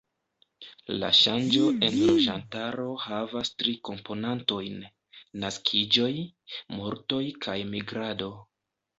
[1.01, 4.79] La ŝanĝo en loĝantaro havas tri komponantojn:
[5.43, 6.09] naskiĝoj,
[6.79, 8.31] mortoj kaj migrado.